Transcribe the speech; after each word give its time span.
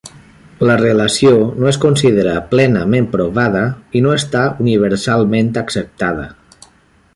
La 0.67 0.77
relació 0.79 1.33
no 1.63 1.69
es 1.71 1.77
considera 1.83 2.33
plenament 2.55 3.07
provada 3.13 3.63
i 3.99 4.03
no 4.07 4.17
està 4.21 4.43
universalment 4.65 5.55
acceptada. 5.65 6.27